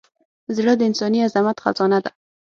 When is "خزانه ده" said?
1.63-2.11